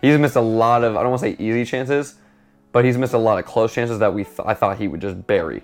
He's 0.02 0.18
missed 0.18 0.36
a 0.36 0.42
lot 0.42 0.84
of, 0.84 0.94
I 0.96 1.02
don't 1.02 1.10
want 1.10 1.22
to 1.22 1.28
say 1.30 1.36
easy 1.38 1.64
chances, 1.64 2.16
but 2.72 2.84
he's 2.84 2.98
missed 2.98 3.14
a 3.14 3.18
lot 3.18 3.38
of 3.38 3.46
close 3.46 3.72
chances 3.72 3.98
that 4.00 4.12
we 4.12 4.24
th- 4.24 4.40
I 4.44 4.52
thought 4.52 4.76
he 4.78 4.88
would 4.88 5.00
just 5.00 5.26
bury. 5.26 5.62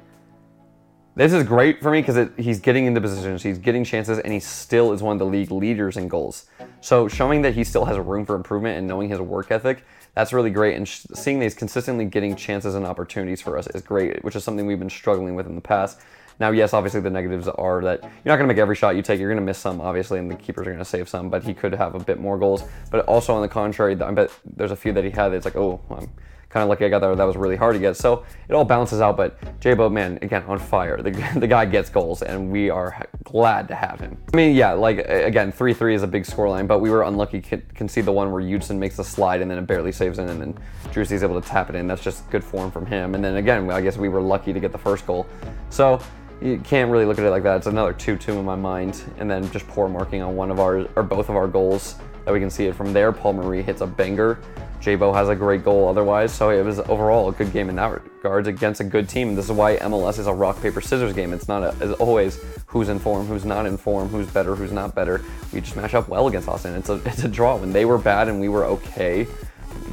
This 1.16 1.32
is 1.32 1.44
great 1.44 1.80
for 1.80 1.92
me 1.92 2.02
because 2.02 2.28
he's 2.36 2.58
getting 2.58 2.86
into 2.86 3.00
positions, 3.00 3.40
he's 3.40 3.58
getting 3.58 3.84
chances, 3.84 4.18
and 4.18 4.32
he 4.32 4.40
still 4.40 4.92
is 4.92 5.00
one 5.00 5.12
of 5.12 5.20
the 5.20 5.26
league 5.26 5.52
leaders 5.52 5.96
in 5.96 6.08
goals. 6.08 6.46
So 6.80 7.06
showing 7.06 7.42
that 7.42 7.54
he 7.54 7.62
still 7.62 7.84
has 7.84 7.96
room 7.98 8.26
for 8.26 8.34
improvement 8.34 8.78
and 8.78 8.88
knowing 8.88 9.08
his 9.08 9.20
work 9.20 9.52
ethic, 9.52 9.84
that's 10.14 10.32
really 10.32 10.50
great. 10.50 10.74
And 10.74 10.88
sh- 10.88 11.06
seeing 11.14 11.38
that 11.38 11.44
he's 11.44 11.54
consistently 11.54 12.04
getting 12.04 12.34
chances 12.34 12.74
and 12.74 12.84
opportunities 12.84 13.40
for 13.40 13.56
us 13.56 13.68
is 13.68 13.80
great, 13.80 14.24
which 14.24 14.34
is 14.34 14.42
something 14.42 14.66
we've 14.66 14.80
been 14.80 14.90
struggling 14.90 15.36
with 15.36 15.46
in 15.46 15.54
the 15.54 15.60
past. 15.60 16.00
Now, 16.40 16.50
yes, 16.50 16.74
obviously 16.74 17.00
the 17.00 17.10
negatives 17.10 17.46
are 17.46 17.80
that 17.82 18.02
you're 18.02 18.32
not 18.32 18.36
going 18.36 18.48
to 18.48 18.52
make 18.52 18.58
every 18.58 18.74
shot 18.74 18.96
you 18.96 19.02
take. 19.02 19.20
You're 19.20 19.30
going 19.30 19.40
to 19.40 19.46
miss 19.46 19.58
some, 19.58 19.80
obviously, 19.80 20.18
and 20.18 20.28
the 20.28 20.34
keepers 20.34 20.66
are 20.66 20.70
going 20.70 20.78
to 20.78 20.84
save 20.84 21.08
some. 21.08 21.30
But 21.30 21.44
he 21.44 21.54
could 21.54 21.74
have 21.74 21.94
a 21.94 22.00
bit 22.00 22.18
more 22.18 22.38
goals. 22.38 22.64
But 22.90 23.06
also 23.06 23.34
on 23.34 23.42
the 23.42 23.48
contrary, 23.48 23.92
I 24.00 24.10
bet 24.10 24.32
there's 24.44 24.72
a 24.72 24.76
few 24.76 24.92
that 24.94 25.04
he 25.04 25.10
had 25.10 25.28
that's 25.28 25.44
like, 25.44 25.54
oh, 25.54 25.80
I'm 25.90 26.10
kind 26.54 26.62
of 26.62 26.68
lucky 26.68 26.84
I 26.84 26.88
got 26.88 27.00
that. 27.00 27.16
That 27.16 27.24
was 27.24 27.36
really 27.36 27.56
hard 27.56 27.74
to 27.74 27.80
get. 27.80 27.96
So 27.96 28.24
it 28.48 28.54
all 28.54 28.64
balances 28.64 29.00
out. 29.00 29.16
But 29.16 29.40
Jabo, 29.60 29.90
man, 29.90 30.20
again, 30.22 30.44
on 30.44 30.60
fire. 30.60 31.02
The, 31.02 31.10
the 31.36 31.48
guy 31.48 31.66
gets 31.66 31.90
goals, 31.90 32.22
and 32.22 32.50
we 32.50 32.70
are 32.70 33.06
glad 33.24 33.66
to 33.68 33.74
have 33.74 33.98
him. 33.98 34.16
I 34.32 34.36
mean, 34.36 34.54
yeah, 34.54 34.72
like, 34.72 34.98
again, 34.98 35.50
3 35.50 35.74
3 35.74 35.96
is 35.96 36.04
a 36.04 36.06
big 36.06 36.22
scoreline, 36.22 36.68
but 36.68 36.78
we 36.78 36.90
were 36.90 37.02
unlucky. 37.02 37.40
Can 37.40 37.88
see 37.88 38.00
the 38.00 38.12
one 38.12 38.30
where 38.30 38.40
Judson 38.40 38.78
makes 38.78 38.96
the 38.96 39.04
slide 39.04 39.42
and 39.42 39.50
then 39.50 39.58
it 39.58 39.66
barely 39.66 39.90
saves 39.90 40.20
in, 40.20 40.28
and 40.28 40.40
then 40.40 40.58
Driussi's 40.92 41.24
able 41.24 41.40
to 41.40 41.46
tap 41.46 41.70
it 41.70 41.74
in. 41.74 41.88
That's 41.88 42.04
just 42.04 42.30
good 42.30 42.44
form 42.44 42.70
from 42.70 42.86
him. 42.86 43.16
And 43.16 43.24
then 43.24 43.36
again, 43.36 43.68
I 43.72 43.80
guess 43.80 43.96
we 43.96 44.08
were 44.08 44.22
lucky 44.22 44.52
to 44.52 44.60
get 44.60 44.70
the 44.70 44.78
first 44.78 45.06
goal. 45.08 45.26
So 45.70 46.00
you 46.40 46.58
can't 46.58 46.88
really 46.88 47.04
look 47.04 47.18
at 47.18 47.24
it 47.24 47.30
like 47.30 47.42
that. 47.42 47.56
It's 47.56 47.66
another 47.66 47.92
2-2 47.92 48.28
in 48.28 48.44
my 48.44 48.54
mind, 48.54 49.02
and 49.18 49.28
then 49.28 49.50
just 49.50 49.66
poor 49.66 49.88
marking 49.88 50.22
on 50.22 50.36
one 50.36 50.52
of 50.52 50.60
our 50.60 50.86
or 50.94 51.02
both 51.02 51.28
of 51.28 51.34
our 51.34 51.48
goals 51.48 51.96
that 52.24 52.32
we 52.32 52.40
can 52.40 52.50
see 52.50 52.66
it 52.66 52.74
from 52.74 52.92
there. 52.92 53.12
Paul 53.12 53.34
Marie 53.34 53.62
hits 53.62 53.80
a 53.80 53.86
banger. 53.86 54.38
Jabo 54.80 55.14
has 55.14 55.30
a 55.30 55.34
great 55.34 55.64
goal 55.64 55.88
otherwise, 55.88 56.30
so 56.30 56.50
it 56.50 56.62
was 56.62 56.78
overall 56.78 57.30
a 57.30 57.32
good 57.32 57.52
game 57.52 57.70
in 57.70 57.76
that 57.76 57.90
regards 57.90 58.48
against 58.48 58.82
a 58.82 58.84
good 58.84 59.08
team. 59.08 59.34
This 59.34 59.46
is 59.46 59.52
why 59.52 59.76
MLS 59.76 60.18
is 60.18 60.26
a 60.26 60.34
rock 60.34 60.60
paper 60.60 60.82
scissors 60.82 61.14
game. 61.14 61.32
It's 61.32 61.48
not 61.48 61.62
a, 61.62 61.74
as 61.80 61.92
always 61.94 62.38
who's 62.66 62.90
in 62.90 62.98
form, 62.98 63.26
who's 63.26 63.46
not 63.46 63.64
in 63.64 63.78
form, 63.78 64.08
who's 64.08 64.26
better, 64.26 64.54
who's 64.54 64.72
not 64.72 64.94
better. 64.94 65.22
We 65.54 65.62
just 65.62 65.74
match 65.74 65.94
up 65.94 66.08
well 66.08 66.28
against 66.28 66.48
Austin. 66.48 66.74
It's 66.74 66.90
a 66.90 67.00
it's 67.06 67.24
a 67.24 67.28
draw. 67.28 67.56
When 67.56 67.72
they 67.72 67.86
were 67.86 67.96
bad 67.96 68.28
and 68.28 68.40
we 68.40 68.50
were 68.50 68.66
okay, 68.66 69.26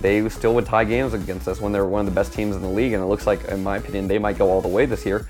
they 0.02 0.28
still 0.28 0.54
would 0.56 0.66
tie 0.66 0.84
games 0.84 1.14
against 1.14 1.48
us 1.48 1.62
when 1.62 1.72
they're 1.72 1.86
one 1.86 2.02
of 2.02 2.06
the 2.06 2.12
best 2.12 2.34
teams 2.34 2.58
in 2.58 2.62
the 2.62 2.68
league. 2.68 2.92
And 2.92 3.02
it 3.02 3.08
looks 3.08 3.26
like, 3.26 3.46
in 3.46 3.64
my 3.64 3.78
opinion, 3.78 4.10
they 4.10 4.20
might 4.20 4.38
go 4.38 4.52
all 4.52 4.62
the 4.62 4.68
way 4.68 4.86
this 4.86 5.06
year 5.06 5.30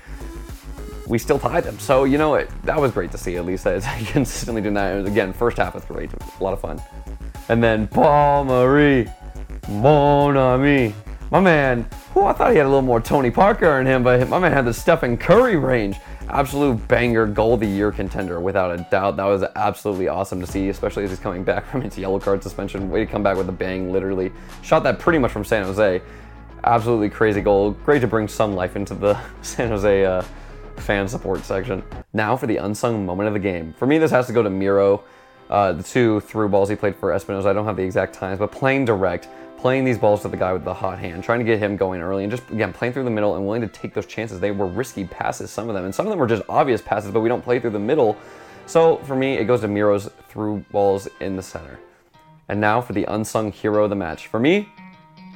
we 1.06 1.18
still 1.18 1.38
tied 1.38 1.64
them. 1.64 1.78
So, 1.78 2.04
you 2.04 2.18
know, 2.18 2.34
it, 2.34 2.50
that 2.64 2.80
was 2.80 2.92
great 2.92 3.10
to 3.12 3.18
see, 3.18 3.36
at 3.36 3.44
least 3.44 3.64
that 3.64 3.82
consistently 4.06 4.62
doing 4.62 4.74
that. 4.74 5.06
Again, 5.06 5.32
first 5.32 5.56
half 5.56 5.74
was 5.74 5.84
great, 5.84 6.10
a 6.12 6.42
lot 6.44 6.52
of 6.52 6.60
fun. 6.60 6.80
And 7.48 7.62
then 7.62 7.88
Paul 7.88 8.44
Marie, 8.44 9.08
mon 9.68 10.36
ami. 10.36 10.94
My 11.30 11.40
man, 11.40 11.88
who 12.12 12.24
I 12.26 12.34
thought 12.34 12.50
he 12.50 12.58
had 12.58 12.66
a 12.66 12.68
little 12.68 12.82
more 12.82 13.00
Tony 13.00 13.30
Parker 13.30 13.80
in 13.80 13.86
him, 13.86 14.02
but 14.02 14.28
my 14.28 14.38
man 14.38 14.52
had 14.52 14.66
the 14.66 14.74
Stephen 14.74 15.16
Curry 15.16 15.56
range. 15.56 15.96
Absolute 16.28 16.86
banger, 16.88 17.26
goal 17.26 17.54
of 17.54 17.60
the 17.60 17.66
year 17.66 17.90
contender, 17.90 18.38
without 18.38 18.70
a 18.70 18.86
doubt. 18.90 19.16
That 19.16 19.24
was 19.24 19.42
absolutely 19.56 20.08
awesome 20.08 20.40
to 20.40 20.46
see, 20.46 20.68
especially 20.68 21.04
as 21.04 21.10
he's 21.10 21.18
coming 21.18 21.42
back 21.42 21.66
from 21.70 21.80
his 21.80 21.96
yellow 21.96 22.20
card 22.20 22.42
suspension. 22.42 22.90
Way 22.90 23.06
to 23.06 23.10
come 23.10 23.22
back 23.22 23.38
with 23.38 23.48
a 23.48 23.52
bang, 23.52 23.90
literally. 23.90 24.30
Shot 24.60 24.82
that 24.84 24.98
pretty 24.98 25.18
much 25.18 25.32
from 25.32 25.44
San 25.44 25.64
Jose. 25.64 26.02
Absolutely 26.64 27.08
crazy 27.08 27.40
goal. 27.40 27.70
Great 27.70 28.00
to 28.00 28.06
bring 28.06 28.28
some 28.28 28.54
life 28.54 28.76
into 28.76 28.94
the 28.94 29.18
San 29.42 29.70
Jose 29.70 30.04
uh, 30.04 30.22
fan 30.78 31.08
support 31.08 31.44
section. 31.44 31.82
Now 32.12 32.36
for 32.36 32.46
the 32.46 32.56
unsung 32.58 33.04
moment 33.06 33.28
of 33.28 33.34
the 33.34 33.40
game. 33.40 33.74
For 33.78 33.86
me, 33.86 33.98
this 33.98 34.10
has 34.10 34.26
to 34.26 34.32
go 34.32 34.42
to 34.42 34.50
Miro. 34.50 35.04
Uh, 35.50 35.72
the 35.72 35.82
two 35.82 36.20
through 36.20 36.48
balls 36.48 36.68
he 36.68 36.76
played 36.76 36.96
for 36.96 37.10
Espinoza, 37.10 37.46
I 37.46 37.52
don't 37.52 37.66
have 37.66 37.76
the 37.76 37.82
exact 37.82 38.14
times, 38.14 38.38
but 38.38 38.50
playing 38.50 38.86
direct, 38.86 39.28
playing 39.58 39.84
these 39.84 39.98
balls 39.98 40.22
to 40.22 40.28
the 40.28 40.36
guy 40.36 40.52
with 40.52 40.64
the 40.64 40.72
hot 40.72 40.98
hand, 40.98 41.22
trying 41.22 41.40
to 41.40 41.44
get 41.44 41.58
him 41.58 41.76
going 41.76 42.00
early, 42.00 42.24
and 42.24 42.30
just, 42.30 42.48
again, 42.50 42.72
playing 42.72 42.94
through 42.94 43.04
the 43.04 43.10
middle 43.10 43.36
and 43.36 43.44
willing 43.44 43.60
to 43.60 43.68
take 43.68 43.92
those 43.92 44.06
chances. 44.06 44.40
They 44.40 44.50
were 44.50 44.66
risky 44.66 45.04
passes, 45.04 45.50
some 45.50 45.68
of 45.68 45.74
them, 45.74 45.84
and 45.84 45.94
some 45.94 46.06
of 46.06 46.10
them 46.10 46.18
were 46.18 46.26
just 46.26 46.42
obvious 46.48 46.80
passes, 46.80 47.10
but 47.10 47.20
we 47.20 47.28
don't 47.28 47.42
play 47.42 47.60
through 47.60 47.70
the 47.70 47.78
middle. 47.78 48.16
So 48.64 48.96
for 48.98 49.14
me, 49.14 49.34
it 49.34 49.44
goes 49.44 49.60
to 49.60 49.68
Miro's 49.68 50.08
through 50.28 50.64
balls 50.70 51.06
in 51.20 51.36
the 51.36 51.42
center. 51.42 51.78
And 52.48 52.60
now 52.60 52.80
for 52.80 52.92
the 52.94 53.04
unsung 53.04 53.52
hero 53.52 53.84
of 53.84 53.90
the 53.90 53.96
match. 53.96 54.28
For 54.28 54.40
me, 54.40 54.68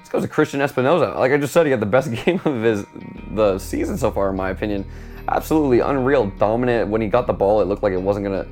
This 0.00 0.09
goes 0.09 0.23
to 0.23 0.28
Cristian 0.28 0.61
Espinoza. 0.61 1.16
Like 1.16 1.33
I 1.33 1.37
just 1.37 1.52
said, 1.52 1.66
he 1.66 1.73
had 1.73 1.81
the 1.81 1.87
best 1.87 2.11
game 2.25 2.40
of 2.45 2.62
his 2.62 2.87
the 3.33 3.59
season 3.59 3.99
so 3.99 4.11
far, 4.11 4.31
in 4.31 4.37
my 4.37 4.50
opinion. 4.50 4.87
Absolutely 5.28 5.80
unreal, 5.80 6.26
dominant. 6.38 6.88
When 6.88 7.00
he 7.00 7.09
got 7.09 7.26
the 7.26 7.33
ball, 7.33 7.61
it 7.61 7.64
looked 7.64 7.83
like 7.83 7.92
it 7.92 8.00
wasn't 8.00 8.26
gonna 8.26 8.47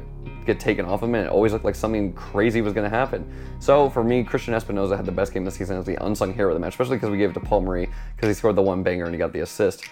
get 0.44 0.60
taken 0.60 0.84
off 0.84 1.02
him, 1.02 1.14
and 1.14 1.26
it 1.26 1.30
always 1.30 1.52
looked 1.52 1.64
like 1.64 1.74
something 1.74 2.12
crazy 2.12 2.60
was 2.60 2.74
to 2.74 2.88
happen. 2.88 3.26
So 3.60 3.88
for 3.88 4.04
me, 4.04 4.24
Cristian 4.24 4.54
Espinoza 4.54 4.96
had 4.96 5.06
the 5.06 5.12
best 5.12 5.32
game 5.32 5.44
this 5.44 5.54
season 5.54 5.78
as 5.78 5.86
the 5.86 6.02
unsung 6.04 6.34
hero 6.34 6.50
of 6.50 6.54
the 6.54 6.60
match, 6.60 6.74
especially 6.74 6.96
because 6.96 7.10
we 7.10 7.18
gave 7.18 7.30
it 7.30 7.34
to 7.34 7.40
Paul 7.40 7.62
Marie 7.62 7.88
because 8.16 8.28
he 8.28 8.34
scored 8.34 8.56
the 8.56 8.62
one 8.62 8.82
banger 8.82 9.04
and 9.04 9.14
he 9.14 9.18
got 9.18 9.32
the 9.32 9.40
assist. 9.40 9.84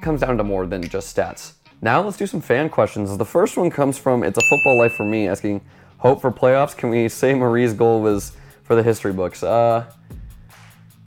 comes 0.00 0.20
down 0.20 0.36
to 0.38 0.44
more 0.44 0.66
than 0.66 0.82
just 0.88 1.14
stats. 1.14 1.54
Now 1.82 2.00
let's 2.02 2.16
do 2.16 2.26
some 2.26 2.40
fan 2.40 2.70
questions. 2.70 3.16
The 3.16 3.24
first 3.24 3.56
one 3.56 3.70
comes 3.70 3.98
from 3.98 4.22
It's 4.22 4.38
a 4.38 4.42
Football 4.48 4.78
Life 4.78 4.94
for 4.94 5.04
me, 5.04 5.28
asking, 5.28 5.60
hope 5.98 6.20
for 6.20 6.30
playoffs? 6.30 6.76
Can 6.76 6.90
we 6.90 7.08
say 7.08 7.34
Marie's 7.34 7.74
goal 7.74 8.00
was 8.00 8.32
for 8.62 8.74
the 8.74 8.82
history 8.82 9.12
books? 9.12 9.42
Uh, 9.42 9.84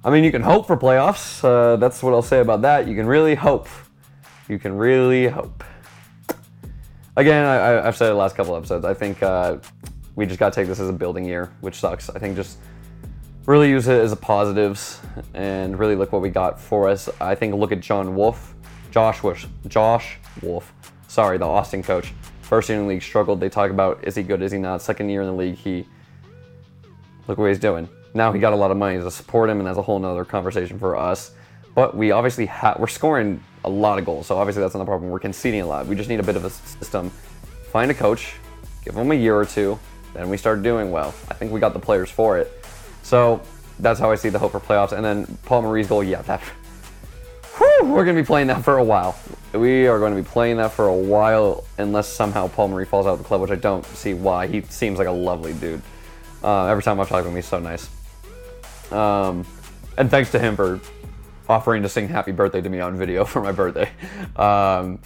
I 0.04 0.10
mean, 0.10 0.24
you 0.24 0.32
can 0.32 0.42
hope 0.42 0.68
for 0.68 0.78
playoffs. 0.78 1.44
Uh, 1.44 1.78
that's 1.78 2.04
what 2.04 2.14
I'll 2.14 2.22
say 2.22 2.40
about 2.40 2.62
that. 2.62 2.88
You 2.88 2.96
can 2.96 3.08
really 3.08 3.36
hope. 3.36 3.68
You 4.48 4.60
can 4.60 4.78
really 4.78 5.28
hope 5.28 5.64
again, 7.18 7.46
I, 7.46 7.84
have 7.84 7.98
said 7.98 8.08
it 8.08 8.10
the 8.12 8.16
last 8.16 8.36
couple 8.38 8.56
episodes. 8.56 8.86
I 8.86 8.94
think 8.94 9.22
uh, 9.22 9.58
we 10.16 10.26
just 10.26 10.40
got 10.40 10.54
to 10.54 10.56
take 10.56 10.68
this 10.68 10.80
as 10.80 10.88
a 10.88 10.94
building 10.94 11.26
year, 11.26 11.52
which 11.60 11.76
sucks. 11.76 12.10
I 12.10 12.20
think 12.20 12.38
just 12.38 12.60
really 13.46 13.70
use 13.70 13.88
it 13.88 14.00
as 14.00 14.12
a 14.12 14.16
positives 14.16 15.02
and 15.34 15.78
really 15.78 15.96
look 15.96 16.14
what 16.14 16.22
we 16.22 16.30
got 16.30 16.62
for 16.62 16.88
us. 16.88 17.10
I 17.20 17.36
think 17.36 17.56
look 17.56 17.72
at 17.72 17.82
John 17.82 18.16
Wolf, 18.16 18.54
Josh 18.92 19.22
Wolff, 19.24 19.46
Josh 19.68 20.18
Wolff. 20.42 20.72
Sorry, 21.08 21.38
the 21.38 21.46
Austin 21.46 21.84
coach. 21.84 22.14
First 22.42 22.70
year 22.70 22.78
in 22.78 22.86
the 22.86 22.90
league 22.90 23.04
struggled. 23.04 23.42
They 23.42 23.50
talk 23.50 23.72
about 23.72 24.08
is 24.08 24.16
he 24.16 24.24
good, 24.24 24.42
is 24.42 24.52
he 24.52 24.58
not. 24.58 24.82
Second 24.82 25.10
year 25.10 25.22
in 25.22 25.28
the 25.28 25.34
league, 25.34 25.56
he 25.56 25.86
look 27.28 27.38
what 27.38 27.48
he's 27.48 27.60
doing. 27.60 27.90
Now 28.14 28.32
he 28.32 28.40
got 28.40 28.54
a 28.54 28.56
lot 28.56 28.72
of 28.72 28.78
money 28.78 28.98
to 28.98 29.12
support 29.12 29.50
him, 29.50 29.60
and 29.60 29.68
that's 29.68 29.78
a 29.78 29.82
whole 29.82 30.00
nother 30.00 30.24
conversation 30.24 30.80
for 30.80 30.96
us. 30.96 31.32
But 31.78 31.96
we 31.96 32.10
obviously 32.10 32.48
have 32.48 32.80
we're 32.80 32.88
scoring 32.88 33.40
a 33.64 33.70
lot 33.70 34.00
of 34.00 34.06
goals. 34.06 34.26
So 34.26 34.36
obviously 34.36 34.64
that's 34.64 34.74
not 34.74 34.80
the 34.80 34.86
problem. 34.86 35.12
We're 35.12 35.20
conceding 35.20 35.62
a 35.62 35.68
lot. 35.68 35.86
We 35.86 35.96
just 35.96 36.10
need 36.10 36.20
a 36.20 36.24
bit 36.24 36.36
of 36.36 36.44
a 36.44 36.50
system. 36.50 37.12
Find 37.72 37.92
a 37.92 37.94
coach, 37.94 38.34
give 38.84 38.96
them 38.96 39.12
a 39.12 39.14
year 39.14 39.36
or 39.36 39.46
two, 39.46 39.78
then 40.16 40.28
we 40.28 40.38
start 40.38 40.64
doing 40.64 40.90
well. 40.90 41.14
I 41.30 41.36
think 41.36 41.52
we 41.52 41.60
got 41.60 41.74
the 41.74 41.80
players 41.80 42.10
for 42.10 42.40
it. 42.40 42.66
So 43.04 43.44
that's 43.78 44.00
how 44.00 44.10
I 44.10 44.16
see 44.16 44.30
the 44.30 44.40
hope 44.40 44.54
for 44.54 44.60
playoffs. 44.60 44.92
And 44.92 45.06
then 45.06 45.38
Paul 45.46 45.62
Marie's 45.62 45.88
goal, 45.88 46.04
yeah, 46.04 46.24
that. 46.24 46.42
Whew, 47.58 47.94
we're 47.94 48.06
to 48.06 48.14
be 48.14 48.26
playing 48.26 48.48
that 48.48 48.64
for 48.64 48.80
a 48.80 48.84
while. 48.84 49.16
We 49.54 49.86
are 49.86 50.00
going 50.00 50.16
to 50.16 50.20
be 50.20 50.28
playing 50.28 50.58
that 50.58 50.72
for 50.72 50.88
a 50.88 50.96
while 50.96 51.64
unless 51.78 52.08
somehow 52.08 52.48
Paul 52.48 52.70
Marie 52.70 52.86
falls 52.86 53.06
out 53.06 53.14
of 53.14 53.20
the 53.20 53.26
club, 53.26 53.42
which 53.42 53.52
I 53.52 53.56
don't 53.56 53.86
see 53.86 54.16
why. 54.16 54.48
He 54.48 54.62
seems 54.62 54.98
like 54.98 55.08
a 55.08 55.12
lovely 55.12 55.54
dude. 55.54 55.84
Uh, 56.44 56.66
every 56.66 56.82
time 56.82 57.00
I've 57.00 57.08
talked 57.08 57.26
to 57.26 57.30
him, 57.30 57.36
he's 57.36 57.46
so 57.46 57.60
nice. 57.60 57.88
Um, 58.92 59.46
and 59.96 60.10
thanks 60.10 60.32
to 60.32 60.40
him 60.40 60.56
for 60.56 60.80
offering 61.50 61.84
to 61.84 61.90
sing 61.90 62.08
happy 62.08 62.32
birthday 62.32 62.62
to 62.62 62.70
me 62.70 62.80
on 62.80 62.98
video 62.98 63.26
for 63.34 63.42
my 63.42 63.52
birthday. 63.52 63.90
Um, 64.36 65.00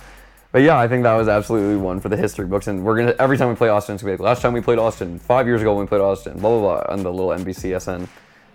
but 0.52 0.64
yeah, 0.64 0.78
I 0.78 0.88
think 0.88 1.04
that 1.04 1.16
was 1.16 1.30
absolutely 1.30 1.78
one 1.78 2.00
for 2.00 2.10
the 2.10 2.18
history 2.18 2.46
books. 2.46 2.68
And 2.68 2.84
we're 2.84 2.98
gonna 2.98 3.16
every 3.20 3.38
time 3.38 3.50
we 3.50 3.56
play 3.56 3.70
Austin, 3.70 3.96
it's 3.96 4.04
gonna 4.04 4.18
be 4.18 4.22
like 4.22 4.26
last 4.26 4.42
time 4.42 4.54
we 4.54 4.62
played 4.62 4.80
Austin, 4.80 5.18
five 5.18 5.48
years 5.48 5.62
ago 5.62 5.74
when 5.74 5.86
we 5.86 5.88
played 5.88 6.02
Austin, 6.02 6.34
blah 6.40 6.50
blah 6.50 6.84
blah, 6.84 6.94
on 6.94 7.04
the 7.04 7.12
little 7.12 7.30
NBCSN 7.30 8.08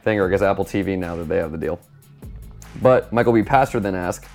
thing, 0.04 0.20
or 0.20 0.26
I 0.26 0.30
guess 0.30 0.42
Apple 0.42 0.64
TV 0.64 0.98
now 0.98 1.16
that 1.16 1.24
they 1.24 1.38
have 1.38 1.52
the 1.52 1.58
deal. 1.58 1.80
But 2.82 3.12
Michael 3.12 3.32
B. 3.32 3.42
Pastor 3.42 3.80
then 3.80 3.94
asked, 3.94 4.26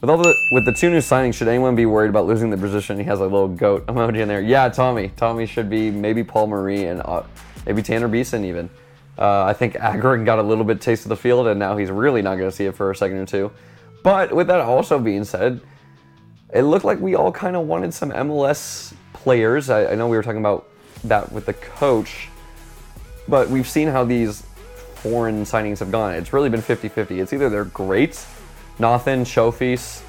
with 0.00 0.08
all 0.08 0.16
the 0.16 0.34
with 0.52 0.64
the 0.64 0.72
two 0.72 0.88
new 0.88 0.98
signings, 0.98 1.34
should 1.34 1.48
anyone 1.48 1.74
be 1.74 1.86
worried 1.86 2.10
about 2.10 2.26
losing 2.26 2.50
the 2.50 2.56
position? 2.56 2.96
He 2.96 3.04
has 3.04 3.20
a 3.20 3.24
little 3.24 3.48
goat 3.48 3.86
emoji 3.88 4.20
in 4.20 4.28
there. 4.28 4.40
Yeah, 4.40 4.68
Tommy. 4.68 5.08
Tommy 5.16 5.46
should 5.46 5.68
be 5.68 5.90
maybe 5.90 6.22
Paul 6.22 6.46
Marie 6.46 6.86
and 6.86 7.02
uh, 7.04 7.22
maybe 7.66 7.82
Tanner 7.82 8.08
Beeson 8.08 8.44
even. 8.44 8.70
Uh, 9.20 9.44
I 9.44 9.52
think 9.52 9.74
Agren 9.74 10.24
got 10.24 10.38
a 10.38 10.42
little 10.42 10.64
bit 10.64 10.80
taste 10.80 11.04
of 11.04 11.10
the 11.10 11.16
field, 11.16 11.46
and 11.46 11.60
now 11.60 11.76
he's 11.76 11.90
really 11.90 12.22
not 12.22 12.38
going 12.38 12.50
to 12.50 12.56
see 12.56 12.64
it 12.64 12.74
for 12.74 12.90
a 12.90 12.96
second 12.96 13.18
or 13.18 13.26
two. 13.26 13.52
But 14.02 14.32
with 14.32 14.46
that 14.46 14.60
also 14.60 14.98
being 14.98 15.24
said, 15.24 15.60
it 16.54 16.62
looked 16.62 16.86
like 16.86 16.98
we 17.00 17.14
all 17.14 17.30
kind 17.30 17.54
of 17.54 17.66
wanted 17.66 17.92
some 17.92 18.10
MLS 18.12 18.94
players. 19.12 19.68
I, 19.68 19.92
I 19.92 19.94
know 19.94 20.08
we 20.08 20.16
were 20.16 20.22
talking 20.22 20.40
about 20.40 20.68
that 21.04 21.30
with 21.30 21.46
the 21.46 21.52
coach, 21.52 22.28
but 23.28 23.50
we've 23.50 23.68
seen 23.68 23.88
how 23.88 24.04
these 24.04 24.42
foreign 24.94 25.44
signings 25.44 25.78
have 25.80 25.92
gone. 25.92 26.14
It's 26.14 26.32
really 26.32 26.48
been 26.48 26.62
50-50. 26.62 27.22
It's 27.22 27.32
either 27.32 27.50
they're 27.50 27.64
great, 27.66 28.24
Nathan, 28.78 29.24
Showfeast, 29.24 30.02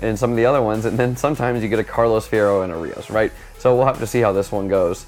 and 0.00 0.18
some 0.18 0.30
of 0.30 0.36
the 0.36 0.46
other 0.46 0.62
ones, 0.62 0.84
and 0.84 0.98
then 0.98 1.16
sometimes 1.16 1.62
you 1.62 1.68
get 1.68 1.78
a 1.78 1.84
Carlos 1.84 2.26
Fierro 2.26 2.64
and 2.64 2.72
a 2.72 2.76
Rios, 2.76 3.08
right? 3.08 3.32
So 3.58 3.76
we'll 3.76 3.86
have 3.86 3.98
to 3.98 4.06
see 4.06 4.20
how 4.20 4.32
this 4.32 4.52
one 4.52 4.68
goes. 4.68 5.06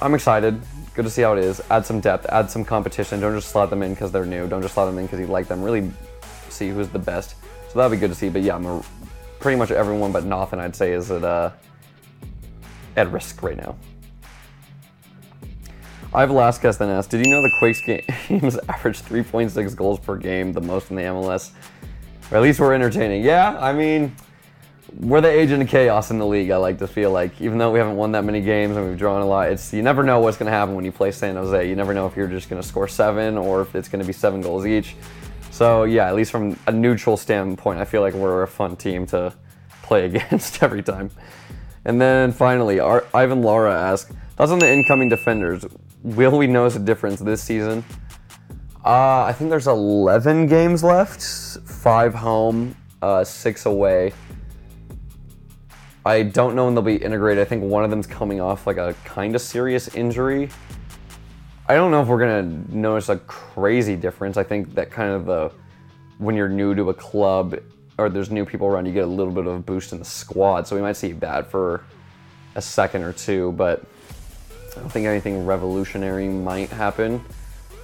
I'm 0.00 0.14
excited. 0.14 0.60
Good 0.96 1.04
to 1.04 1.10
see 1.10 1.20
how 1.20 1.34
it 1.34 1.44
is. 1.44 1.60
Add 1.68 1.84
some 1.84 2.00
depth, 2.00 2.24
add 2.30 2.50
some 2.50 2.64
competition. 2.64 3.20
Don't 3.20 3.34
just 3.34 3.50
slot 3.50 3.68
them 3.68 3.82
in 3.82 3.92
because 3.92 4.10
they're 4.10 4.24
new. 4.24 4.48
Don't 4.48 4.62
just 4.62 4.72
slot 4.72 4.86
them 4.86 4.96
in 4.96 5.04
because 5.04 5.20
you 5.20 5.26
like 5.26 5.46
them. 5.46 5.62
Really 5.62 5.92
see 6.48 6.70
who's 6.70 6.88
the 6.88 6.98
best. 6.98 7.34
So 7.68 7.78
that'll 7.78 7.90
be 7.90 7.98
good 7.98 8.08
to 8.08 8.14
see. 8.14 8.30
But 8.30 8.40
yeah, 8.40 8.56
I'm 8.56 8.82
pretty 9.38 9.58
much 9.58 9.70
everyone 9.70 10.10
but 10.10 10.24
Nathan, 10.24 10.58
I'd 10.58 10.74
say, 10.74 10.94
is 10.94 11.10
at, 11.10 11.22
uh, 11.22 11.50
at 12.96 13.12
risk 13.12 13.42
right 13.42 13.58
now. 13.58 13.76
I 16.14 16.20
have 16.20 16.30
Velasquez 16.30 16.78
then 16.78 16.88
asked, 16.88 17.10
did 17.10 17.26
you 17.26 17.30
know 17.30 17.42
the 17.42 17.52
Quakes 17.58 17.82
games 18.28 18.56
average 18.70 19.02
3.6 19.02 19.76
goals 19.76 20.00
per 20.00 20.16
game, 20.16 20.54
the 20.54 20.62
most 20.62 20.88
in 20.88 20.96
the 20.96 21.02
MLS? 21.02 21.50
Or 22.30 22.38
at 22.38 22.42
least 22.42 22.58
we're 22.58 22.72
entertaining. 22.72 23.22
Yeah, 23.22 23.58
I 23.60 23.74
mean, 23.74 24.16
we're 25.00 25.20
the 25.20 25.28
agent 25.28 25.62
of 25.62 25.68
chaos 25.68 26.10
in 26.10 26.18
the 26.18 26.26
league. 26.26 26.50
I 26.50 26.56
like 26.56 26.78
to 26.78 26.86
feel 26.86 27.10
like, 27.10 27.40
even 27.40 27.58
though 27.58 27.70
we 27.70 27.78
haven't 27.78 27.96
won 27.96 28.12
that 28.12 28.24
many 28.24 28.40
games 28.40 28.76
and 28.76 28.88
we've 28.88 28.98
drawn 28.98 29.20
a 29.20 29.26
lot, 29.26 29.50
it's 29.50 29.72
you 29.72 29.82
never 29.82 30.02
know 30.02 30.20
what's 30.20 30.38
going 30.38 30.46
to 30.46 30.52
happen 30.52 30.74
when 30.74 30.84
you 30.84 30.92
play 30.92 31.12
San 31.12 31.36
Jose. 31.36 31.68
You 31.68 31.76
never 31.76 31.92
know 31.92 32.06
if 32.06 32.16
you're 32.16 32.28
just 32.28 32.48
going 32.48 32.60
to 32.60 32.66
score 32.66 32.88
seven 32.88 33.36
or 33.36 33.60
if 33.60 33.74
it's 33.74 33.88
going 33.88 34.00
to 34.00 34.06
be 34.06 34.12
seven 34.12 34.40
goals 34.40 34.64
each. 34.64 34.96
So 35.50 35.84
yeah, 35.84 36.08
at 36.08 36.14
least 36.14 36.30
from 36.30 36.58
a 36.66 36.72
neutral 36.72 37.16
standpoint, 37.16 37.78
I 37.78 37.84
feel 37.84 38.00
like 38.00 38.14
we're 38.14 38.42
a 38.42 38.48
fun 38.48 38.76
team 38.76 39.06
to 39.06 39.34
play 39.82 40.04
against 40.06 40.62
every 40.62 40.82
time. 40.82 41.10
And 41.84 42.00
then 42.00 42.32
finally, 42.32 42.80
our, 42.80 43.06
Ivan 43.14 43.42
Lara 43.42 43.74
asked, 43.74 44.12
thoughts 44.36 44.50
on 44.50 44.58
the 44.58 44.70
incoming 44.70 45.08
defenders. 45.08 45.64
Will 46.02 46.36
we 46.36 46.46
notice 46.46 46.76
a 46.76 46.80
difference 46.80 47.20
this 47.20 47.42
season? 47.42 47.84
Uh, 48.84 49.24
I 49.24 49.32
think 49.32 49.50
there's 49.50 49.66
11 49.66 50.46
games 50.46 50.82
left, 50.82 51.22
five 51.68 52.14
home, 52.14 52.74
uh, 53.02 53.24
six 53.24 53.66
away. 53.66 54.12
I 56.06 56.22
don't 56.22 56.54
know 56.54 56.66
when 56.66 56.74
they'll 56.74 56.84
be 56.84 56.96
integrated. 56.96 57.42
I 57.42 57.48
think 57.48 57.64
one 57.64 57.82
of 57.82 57.90
them's 57.90 58.06
coming 58.06 58.40
off 58.40 58.64
like 58.64 58.76
a 58.76 58.94
kind 59.04 59.34
of 59.34 59.40
serious 59.40 59.92
injury. 59.96 60.50
I 61.68 61.74
don't 61.74 61.90
know 61.90 62.00
if 62.00 62.06
we're 62.06 62.20
gonna 62.20 62.64
notice 62.68 63.08
a 63.08 63.16
crazy 63.16 63.96
difference. 63.96 64.36
I 64.36 64.44
think 64.44 64.72
that 64.76 64.92
kind 64.92 65.10
of 65.10 65.26
the 65.26 65.50
when 66.18 66.36
you're 66.36 66.48
new 66.48 66.76
to 66.76 66.90
a 66.90 66.94
club 66.94 67.58
or 67.98 68.08
there's 68.08 68.30
new 68.30 68.44
people 68.44 68.68
around, 68.68 68.86
you 68.86 68.92
get 68.92 69.02
a 69.02 69.08
little 69.08 69.32
bit 69.32 69.46
of 69.46 69.54
a 69.54 69.58
boost 69.58 69.92
in 69.92 69.98
the 69.98 70.04
squad. 70.04 70.68
So 70.68 70.76
we 70.76 70.82
might 70.82 70.96
see 70.96 71.10
that 71.12 71.50
for 71.50 71.82
a 72.54 72.62
second 72.62 73.02
or 73.02 73.12
two, 73.12 73.50
but 73.52 73.84
I 74.76 74.80
don't 74.80 74.90
think 74.90 75.06
anything 75.06 75.44
revolutionary 75.44 76.28
might 76.28 76.68
happen. 76.68 77.24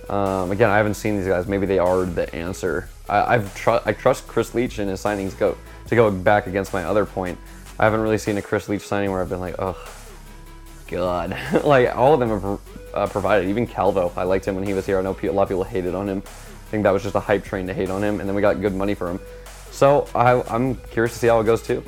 Um, 0.09 0.53
again, 0.53 0.71
I 0.71 0.77
haven't 0.77 0.95
seen 0.95 1.17
these 1.17 1.27
guys. 1.27 1.49
Maybe 1.49 1.67
they 1.67 1.81
are 1.81 2.05
the 2.05 2.33
answer. 2.33 2.89
I, 3.09 3.33
have 3.33 3.55
tr- 3.57 3.83
I 3.85 3.93
trust 3.93 4.29
Chris 4.29 4.55
Leitch 4.55 4.79
and 4.79 4.89
his 4.89 5.03
signings 5.03 5.37
go 5.37 5.57
to 5.89 5.95
go 5.97 6.11
back 6.11 6.47
against 6.47 6.73
my 6.73 6.85
other 6.85 7.05
point. 7.05 7.37
I 7.79 7.85
haven't 7.85 8.01
really 8.01 8.19
seen 8.19 8.37
a 8.39 8.43
Chris 8.43 8.69
Leitch 8.69 8.83
signing 8.83 9.11
where 9.11 9.21
I've 9.21 9.29
been 9.29 9.41
like, 9.41 9.57
oh, 9.59 9.77
God. 10.89 11.37
like, 11.65 11.95
all 11.97 12.15
of 12.15 12.21
them 12.21 12.29
have 12.29 12.61
uh, 12.95 13.07
provided. 13.07 13.49
Even 13.49 13.67
Calvo, 13.67 14.13
I 14.17 14.25
liked 14.25 14.47
him 14.47 14.55
when 14.55 14.65
he 14.65 14.75
was 14.75 14.87
here. 14.87 14.99
I 14.99 15.03
know 15.03 15.17
a 15.21 15.31
lot 15.31 15.45
of 15.45 15.49
people 15.49 15.65
hated 15.65 15.95
on 15.95 16.09
him. 16.09 16.23
I 16.27 16.71
think 16.71 16.85
that 16.85 16.93
was 16.93 17.03
just 17.03 17.15
a 17.15 17.21
hype 17.21 17.45
train 17.45 17.67
to 17.67 17.75
hate 17.75 17.91
on 17.91 18.03
him, 18.03 18.21
and 18.21 18.29
then 18.29 18.35
we 18.35 18.43
got 18.43 18.61
good 18.61 18.75
money 18.75 18.95
for 18.95 19.11
him. 19.11 19.21
So 19.71 20.07
I, 20.15 20.43
I'm 20.55 20.77
curious 20.77 21.13
to 21.15 21.19
see 21.19 21.27
how 21.27 21.41
it 21.41 21.45
goes 21.45 21.63
too. 21.63 21.83